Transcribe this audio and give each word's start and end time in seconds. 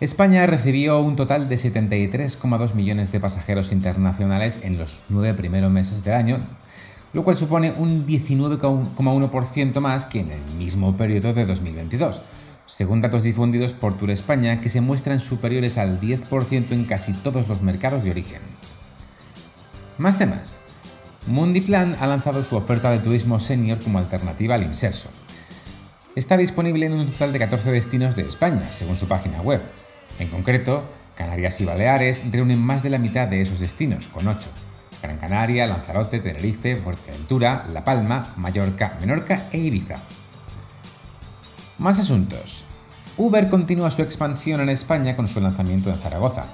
España 0.00 0.46
recibió 0.46 1.00
un 1.00 1.16
total 1.16 1.48
de 1.48 1.56
73,2 1.56 2.74
millones 2.74 3.10
de 3.10 3.18
pasajeros 3.18 3.72
internacionales 3.72 4.60
en 4.62 4.78
los 4.78 5.02
nueve 5.08 5.34
primeros 5.34 5.72
meses 5.72 6.04
del 6.04 6.14
año, 6.14 6.38
lo 7.12 7.24
cual 7.24 7.36
supone 7.36 7.72
un 7.72 8.06
19,1% 8.06 9.80
más 9.80 10.04
que 10.04 10.20
en 10.20 10.30
el 10.30 10.42
mismo 10.56 10.96
periodo 10.96 11.34
de 11.34 11.46
2022, 11.46 12.22
según 12.66 13.00
datos 13.00 13.24
difundidos 13.24 13.72
por 13.72 13.98
Tour 13.98 14.12
España 14.12 14.60
que 14.60 14.68
se 14.68 14.80
muestran 14.80 15.18
superiores 15.18 15.78
al 15.78 16.00
10% 16.00 16.70
en 16.70 16.84
casi 16.84 17.12
todos 17.12 17.48
los 17.48 17.62
mercados 17.62 18.04
de 18.04 18.12
origen. 18.12 18.40
Más 19.96 20.16
temas. 20.16 20.60
Mundiplan 21.26 21.96
ha 21.98 22.06
lanzado 22.06 22.44
su 22.44 22.54
oferta 22.54 22.92
de 22.92 23.00
turismo 23.00 23.40
senior 23.40 23.80
como 23.80 23.98
alternativa 23.98 24.54
al 24.54 24.62
Inserso. 24.62 25.08
Está 26.14 26.36
disponible 26.36 26.86
en 26.86 26.92
un 26.92 27.06
total 27.10 27.32
de 27.32 27.40
14 27.40 27.72
destinos 27.72 28.14
de 28.14 28.22
España, 28.22 28.70
según 28.70 28.96
su 28.96 29.08
página 29.08 29.42
web, 29.42 29.60
en 30.18 30.28
concreto, 30.28 30.84
Canarias 31.16 31.60
y 31.60 31.64
Baleares 31.64 32.22
reúnen 32.30 32.58
más 32.58 32.82
de 32.82 32.90
la 32.90 32.98
mitad 32.98 33.26
de 33.28 33.40
esos 33.40 33.60
destinos, 33.60 34.08
con 34.08 34.28
8. 34.28 34.48
Gran 35.02 35.18
Canaria, 35.18 35.66
Lanzarote, 35.66 36.20
Tenerife, 36.20 36.76
Fuerteventura, 36.76 37.66
La 37.72 37.84
Palma, 37.84 38.32
Mallorca, 38.36 38.96
Menorca 39.00 39.46
e 39.52 39.58
Ibiza. 39.58 39.96
Más 41.78 41.98
asuntos. 41.98 42.64
Uber 43.16 43.48
continúa 43.48 43.90
su 43.90 44.02
expansión 44.02 44.60
en 44.60 44.68
España 44.68 45.16
con 45.16 45.28
su 45.28 45.40
lanzamiento 45.40 45.90
en 45.90 45.98
Zaragoza. 45.98 46.44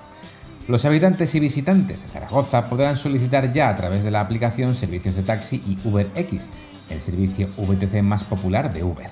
Los 0.67 0.85
habitantes 0.87 1.35
y 1.35 1.41
visitantes 1.41 2.03
de 2.03 2.09
Zaragoza 2.09 2.69
podrán 2.71 2.97
solicitar 2.97 3.53
ya 3.53 3.69
a 3.69 3.77
través 3.77 4.03
de 4.03 4.11
la 4.11 4.21
aplicación 4.21 4.75
servicios 4.75 5.15
de 5.15 5.23
taxi 5.23 5.63
y 5.67 5.79
UberX, 5.87 6.51
el 6.89 7.01
servicio 7.03 7.49
VTC 7.59 8.03
más 8.03 8.25
popular 8.25 8.73
de 8.73 8.83
Uber. 8.83 9.11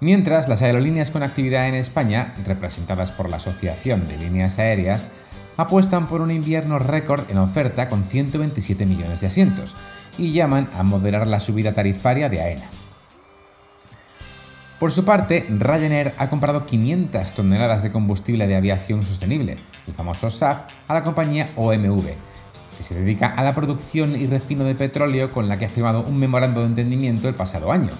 Mientras, 0.00 0.48
las 0.48 0.62
aerolíneas 0.62 1.10
con 1.10 1.22
actividad 1.22 1.68
en 1.68 1.74
España, 1.74 2.34
representadas 2.46 3.12
por 3.12 3.28
la 3.28 3.36
Asociación 3.36 4.08
de 4.08 4.16
Líneas 4.16 4.58
Aéreas, 4.58 5.10
apuestan 5.58 6.06
por 6.06 6.22
un 6.22 6.30
invierno 6.30 6.78
récord 6.78 7.30
en 7.30 7.36
oferta 7.36 7.90
con 7.90 8.04
127 8.04 8.86
millones 8.86 9.20
de 9.20 9.26
asientos 9.26 9.76
y 10.16 10.32
llaman 10.32 10.68
a 10.78 10.82
moderar 10.82 11.26
la 11.26 11.38
subida 11.38 11.74
tarifaria 11.74 12.30
de 12.30 12.40
AENA. 12.40 12.64
Por 14.78 14.90
su 14.90 15.04
parte, 15.04 15.46
Ryanair 15.50 16.14
ha 16.16 16.30
comprado 16.30 16.64
500 16.64 17.32
toneladas 17.32 17.82
de 17.82 17.92
combustible 17.92 18.46
de 18.46 18.56
aviación 18.56 19.04
sostenible, 19.04 19.58
el 19.86 19.92
famoso 19.92 20.30
SAF, 20.30 20.62
a 20.88 20.94
la 20.94 21.04
compañía 21.04 21.50
OMV, 21.56 22.06
que 22.78 22.82
se 22.82 22.94
dedica 22.94 23.26
a 23.26 23.44
la 23.44 23.54
producción 23.54 24.16
y 24.16 24.26
refino 24.26 24.64
de 24.64 24.74
petróleo 24.74 25.30
con 25.30 25.46
la 25.46 25.58
que 25.58 25.66
ha 25.66 25.68
firmado 25.68 26.02
un 26.04 26.18
memorando 26.18 26.60
de 26.60 26.68
entendimiento 26.68 27.28
el 27.28 27.34
pasado 27.34 27.70
año, 27.70 27.90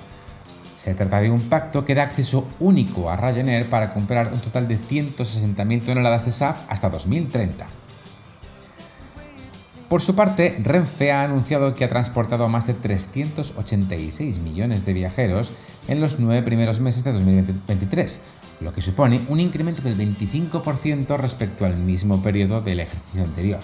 se 0.80 0.94
trata 0.94 1.20
de 1.20 1.30
un 1.30 1.42
pacto 1.52 1.84
que 1.84 1.92
da 1.94 2.08
acceso 2.08 2.48
único 2.56 3.12
a 3.12 3.16
Ryanair 3.20 3.68
para 3.68 3.92
comprar 3.92 4.32
un 4.32 4.40
total 4.40 4.64
de 4.64 4.80
160.000 4.80 5.84
toneladas 5.84 6.24
de 6.24 6.32
SAF 6.32 6.64
hasta 6.72 6.88
2030. 6.88 7.66
Por 9.90 10.00
su 10.00 10.16
parte, 10.16 10.56
Renfe 10.62 11.12
ha 11.12 11.22
anunciado 11.22 11.74
que 11.74 11.84
ha 11.84 11.90
transportado 11.90 12.46
a 12.46 12.48
más 12.48 12.66
de 12.66 12.72
386 12.72 14.38
millones 14.38 14.86
de 14.86 14.94
viajeros 14.94 15.52
en 15.86 16.00
los 16.00 16.18
nueve 16.18 16.40
primeros 16.42 16.80
meses 16.80 17.04
de 17.04 17.12
2023, 17.12 18.20
lo 18.60 18.72
que 18.72 18.80
supone 18.80 19.20
un 19.28 19.38
incremento 19.38 19.82
del 19.82 19.98
25% 19.98 21.18
respecto 21.18 21.66
al 21.66 21.76
mismo 21.76 22.22
periodo 22.22 22.62
del 22.62 22.80
ejercicio 22.80 23.22
anterior. 23.22 23.60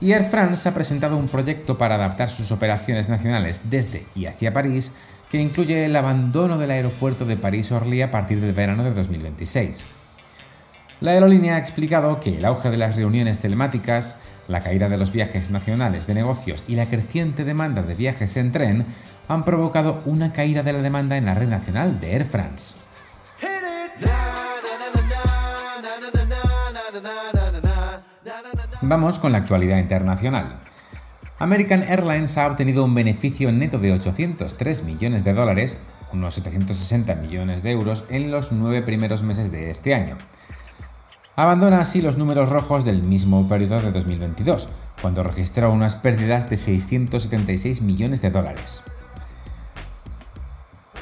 Y 0.00 0.12
Air 0.12 0.24
France 0.24 0.68
ha 0.68 0.74
presentado 0.74 1.16
un 1.16 1.28
proyecto 1.28 1.76
para 1.76 1.96
adaptar 1.96 2.30
sus 2.30 2.52
operaciones 2.52 3.08
nacionales 3.08 3.62
desde 3.64 4.06
y 4.14 4.26
hacia 4.26 4.54
París 4.54 4.92
que 5.30 5.38
incluye 5.38 5.84
el 5.84 5.94
abandono 5.94 6.58
del 6.58 6.70
aeropuerto 6.70 7.24
de 7.24 7.36
París-Orly 7.36 8.02
a 8.02 8.10
partir 8.10 8.40
del 8.40 8.52
verano 8.52 8.82
de 8.82 8.92
2026. 8.92 9.84
La 11.00 11.12
aerolínea 11.12 11.54
ha 11.54 11.58
explicado 11.58 12.18
que 12.18 12.38
el 12.38 12.44
auge 12.44 12.70
de 12.70 12.76
las 12.76 12.96
reuniones 12.96 13.38
telemáticas, 13.38 14.16
la 14.48 14.60
caída 14.60 14.88
de 14.88 14.98
los 14.98 15.12
viajes 15.12 15.50
nacionales 15.50 16.06
de 16.06 16.14
negocios 16.14 16.64
y 16.66 16.74
la 16.74 16.86
creciente 16.86 17.44
demanda 17.44 17.82
de 17.82 17.94
viajes 17.94 18.36
en 18.36 18.52
tren 18.52 18.86
han 19.28 19.44
provocado 19.44 20.02
una 20.04 20.32
caída 20.32 20.62
de 20.62 20.72
la 20.72 20.82
demanda 20.82 21.16
en 21.16 21.26
la 21.26 21.34
red 21.34 21.48
nacional 21.48 22.00
de 22.00 22.12
Air 22.16 22.24
France. 22.24 22.74
Vamos 28.82 29.18
con 29.18 29.32
la 29.32 29.38
actualidad 29.38 29.78
internacional. 29.78 30.58
American 31.38 31.82
Airlines 31.82 32.38
ha 32.38 32.46
obtenido 32.46 32.82
un 32.82 32.94
beneficio 32.94 33.52
neto 33.52 33.78
de 33.78 33.92
803 33.92 34.84
millones 34.84 35.22
de 35.22 35.34
dólares, 35.34 35.76
unos 36.14 36.34
760 36.36 37.14
millones 37.16 37.62
de 37.62 37.72
euros, 37.72 38.04
en 38.08 38.30
los 38.30 38.52
nueve 38.52 38.80
primeros 38.80 39.22
meses 39.22 39.52
de 39.52 39.70
este 39.70 39.94
año. 39.94 40.16
Abandona 41.36 41.80
así 41.80 42.00
los 42.00 42.16
números 42.16 42.48
rojos 42.48 42.86
del 42.86 43.02
mismo 43.02 43.46
periodo 43.48 43.82
de 43.82 43.92
2022, 43.92 44.70
cuando 45.02 45.22
registró 45.22 45.70
unas 45.70 45.96
pérdidas 45.96 46.48
de 46.48 46.56
676 46.56 47.82
millones 47.82 48.22
de 48.22 48.30
dólares. 48.30 48.84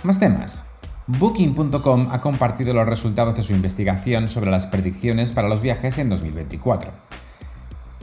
Más 0.03 0.19
temas. 0.19 0.65
Booking.com 1.07 2.09
ha 2.11 2.21
compartido 2.21 2.75
los 2.75 2.87
resultados 2.87 3.37
de 3.37 3.43
su 3.43 3.53
investigación 3.53 4.29
sobre 4.29 4.51
las 4.51 4.67
predicciones 4.67 5.31
para 5.31 5.49
los 5.49 5.61
viajes 5.61 5.99
en 5.99 6.09
2024. 6.09 7.18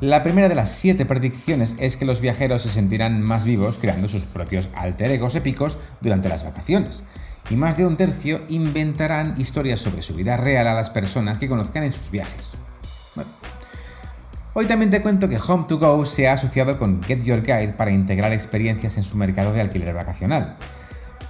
La 0.06 0.22
primera 0.22 0.48
de 0.48 0.54
las 0.54 0.72
siete 0.72 1.04
predicciones 1.04 1.78
es 1.80 1.98
que 1.98 2.06
los 2.06 2.22
viajeros 2.22 2.62
se 2.62 2.70
sentirán 2.70 3.24
más 3.24 3.48
vivos 3.48 3.80
creando 3.80 4.08
sus 4.08 4.26
propios 4.26 4.70
alter 4.76 5.10
egos 5.10 5.34
épicos 5.34 5.80
durante 6.00 6.30
las 6.30 6.44
vacaciones, 6.44 7.04
y 7.50 7.56
más 7.56 7.76
de 7.76 7.88
un 7.88 7.98
tercio 7.98 8.42
inventarán 8.48 9.34
historias 9.36 9.80
sobre 9.80 10.04
su 10.04 10.14
vida 10.14 10.38
real 10.38 10.68
a 10.68 10.76
las 10.76 10.92
personas 10.92 11.40
que 11.40 11.50
conozcan 11.50 11.82
en 11.82 11.92
sus 11.92 12.12
viajes. 12.12 12.54
Hoy 14.54 14.68
también 14.68 14.92
te 14.92 15.02
cuento 15.02 15.28
que 15.28 15.40
Home2Go 15.40 16.06
se 16.06 16.28
ha 16.28 16.34
asociado 16.34 16.78
con 16.78 17.02
Get 17.02 17.24
Your 17.24 17.42
Guide 17.42 17.74
para 17.74 17.90
integrar 17.90 18.32
experiencias 18.32 18.98
en 18.98 19.04
su 19.04 19.18
mercado 19.18 19.54
de 19.54 19.62
alquiler 19.62 19.96
vacacional. 19.96 20.58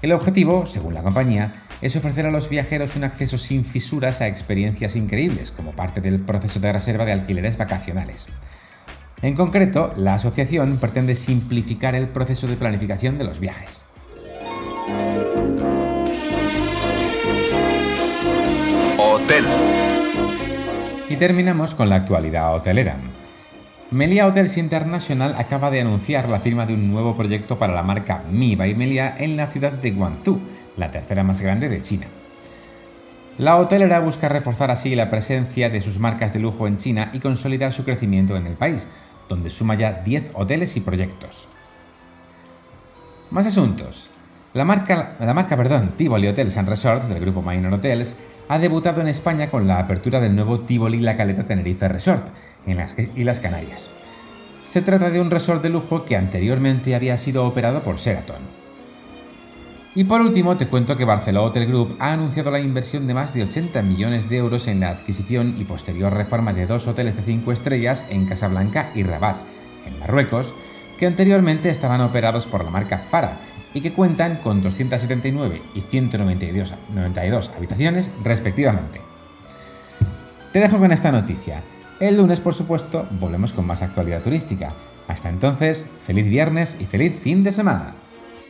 El 0.02 0.12
objetivo, 0.12 0.66
según 0.66 0.96
la 0.96 1.02
compañía, 1.02 1.64
es 1.82 1.96
ofrecer 1.96 2.26
a 2.26 2.32
los 2.32 2.50
viajeros 2.50 2.98
un 2.98 3.06
acceso 3.06 3.38
sin 3.38 3.64
fisuras 3.64 4.20
a 4.20 4.28
experiencias 4.28 4.98
increíbles 4.98 5.54
como 5.54 5.72
parte 5.72 6.02
del 6.02 6.20
proceso 6.20 6.60
de 6.60 6.74
reserva 6.74 7.06
de 7.06 7.14
alquileres 7.14 7.56
vacacionales. 7.56 8.28
En 9.26 9.34
concreto, 9.34 9.92
la 9.98 10.14
asociación 10.14 10.78
pretende 10.78 11.16
simplificar 11.16 11.96
el 11.96 12.10
proceso 12.10 12.46
de 12.46 12.58
planificación 12.58 13.18
de 13.18 13.24
los 13.24 13.40
viajes. 13.40 13.88
Hotel. 19.00 19.44
Y 21.10 21.16
terminamos 21.16 21.74
con 21.74 21.90
la 21.90 21.96
actualidad 21.96 22.54
hotelera. 22.54 22.98
Melia 23.90 24.28
Hotels 24.28 24.58
International 24.58 25.34
acaba 25.40 25.72
de 25.72 25.82
anunciar 25.82 26.30
la 26.30 26.40
firma 26.40 26.68
de 26.68 26.76
un 26.76 26.92
nuevo 26.92 27.16
proyecto 27.16 27.58
para 27.58 27.74
la 27.74 27.82
marca 27.82 28.22
Mi 28.30 28.56
by 28.56 28.76
Melia 28.76 29.16
en 29.18 29.38
la 29.38 29.48
ciudad 29.48 29.72
de 29.72 29.90
Guangzhou, 29.90 30.40
la 30.78 30.92
tercera 30.92 31.24
más 31.24 31.42
grande 31.42 31.68
de 31.68 31.82
China. 31.82 32.06
La 33.40 33.58
hotelera 33.58 34.00
busca 34.00 34.30
reforzar 34.30 34.72
así 34.72 34.96
la 34.96 35.10
presencia 35.10 35.70
de 35.70 35.82
sus 35.82 36.00
marcas 36.00 36.32
de 36.32 36.40
lujo 36.40 36.68
en 36.68 36.78
China 36.78 37.10
y 37.12 37.20
consolidar 37.20 37.74
su 37.74 37.84
crecimiento 37.84 38.38
en 38.38 38.48
el 38.48 38.54
país, 38.54 38.90
donde 39.30 39.50
suma 39.50 39.76
ya 39.76 40.02
10 40.04 40.32
hoteles 40.34 40.76
y 40.78 40.82
proyectos. 40.82 41.48
Más 43.32 43.48
asuntos. 43.48 44.10
La 44.54 44.64
marca, 44.64 45.18
la 45.20 45.34
marca 45.34 45.58
perdón, 45.58 45.94
Tivoli 45.98 46.28
Hotels 46.28 46.58
and 46.58 46.70
Resorts 46.70 47.10
del 47.10 47.20
grupo 47.20 47.42
Minor 47.42 47.74
Hotels 47.74 48.16
ha 48.48 48.60
debutado 48.60 49.02
en 49.02 49.08
España 49.08 49.50
con 49.50 49.68
la 49.68 49.80
apertura 49.80 50.20
del 50.20 50.36
nuevo 50.36 50.62
Tivoli 50.62 51.00
La 51.00 51.18
Caleta 51.18 51.44
Tenerife 51.44 51.88
Resort 51.88 52.28
en 52.66 52.78
las 52.78 52.96
Islas 53.16 53.40
Canarias. 53.40 53.92
Se 54.64 54.82
trata 54.82 55.10
de 55.10 55.20
un 55.20 55.30
resort 55.30 55.62
de 55.62 55.70
lujo 55.70 56.06
que 56.06 56.16
anteriormente 56.16 56.96
había 56.96 57.18
sido 57.18 57.46
operado 57.46 57.84
por 57.84 57.98
Sheraton. 57.98 58.65
Y 59.98 60.04
por 60.04 60.20
último, 60.20 60.58
te 60.58 60.68
cuento 60.68 60.98
que 60.98 61.06
Barcelona 61.06 61.48
Hotel 61.48 61.68
Group 61.68 61.96
ha 62.00 62.12
anunciado 62.12 62.52
la 62.52 62.60
inversión 62.60 63.08
de 63.08 63.14
más 63.14 63.34
de 63.34 63.44
80 63.44 63.82
millones 63.82 64.28
de 64.28 64.36
euros 64.36 64.68
en 64.68 64.82
la 64.82 64.90
adquisición 64.90 65.56
y 65.58 65.64
posterior 65.64 66.14
reforma 66.14 66.52
de 66.52 66.66
dos 66.66 66.86
hoteles 66.88 67.16
de 67.16 67.24
5 67.24 67.54
estrellas 67.54 68.06
en 68.10 68.26
Casablanca 68.26 68.92
y 68.94 69.04
Rabat, 69.04 69.38
en 69.86 69.98
Marruecos, 69.98 70.54
que 71.00 71.06
anteriormente 71.06 71.70
estaban 71.70 72.02
operados 72.02 72.46
por 72.46 72.66
la 72.66 72.72
marca 72.72 72.98
Fara 72.98 73.40
y 73.74 73.80
que 73.80 73.94
cuentan 73.94 74.36
con 74.38 74.62
279 74.62 75.62
y 75.74 75.82
192 75.82 77.52
habitaciones 77.56 78.12
respectivamente. 78.22 79.00
Te 80.52 80.60
dejo 80.60 80.78
con 80.78 80.92
esta 80.92 81.14
noticia. 81.14 81.64
El 82.02 82.18
lunes, 82.18 82.42
por 82.42 82.54
supuesto, 82.54 83.08
volvemos 83.12 83.54
con 83.54 83.66
más 83.66 83.82
actualidad 83.82 84.22
turística. 84.22 84.74
Hasta 85.08 85.30
entonces, 85.30 85.86
feliz 86.02 86.30
viernes 86.30 86.76
y 86.82 86.86
feliz 86.86 87.18
fin 87.18 87.46
de 87.46 87.54
semana. 87.54 87.96